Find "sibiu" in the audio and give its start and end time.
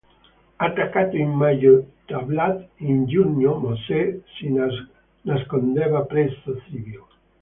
6.67-7.05